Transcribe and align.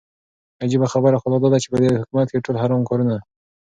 عجيبه 0.63 0.87
خبره 0.93 1.17
خو 1.21 1.27
لا 1.33 1.37
داده 1.43 1.57
چې 1.63 1.67
په 1.73 1.77
دې 1.81 1.89
حكومت 2.01 2.27
كې 2.31 2.43
ټول 2.45 2.55
حرام 2.61 2.81
كارونه 2.89 3.15